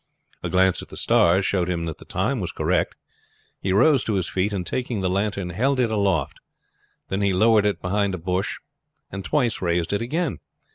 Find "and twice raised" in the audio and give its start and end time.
9.11-9.93